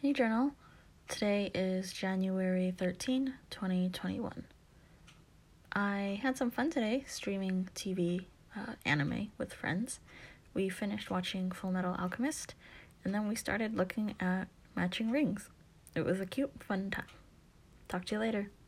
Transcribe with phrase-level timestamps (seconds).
[0.00, 0.52] Hey Journal.
[1.08, 4.44] Today is January 13, 2021.
[5.72, 8.26] I had some fun today streaming TV
[8.56, 9.98] uh, anime with friends.
[10.54, 12.54] We finished watching Full Metal Alchemist
[13.04, 15.50] and then we started looking at matching rings.
[15.96, 17.06] It was a cute, fun time.
[17.88, 18.50] Talk to you later.